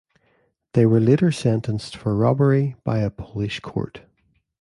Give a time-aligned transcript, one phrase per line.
[0.73, 4.01] They were later sentenced for robbery by a Polish court.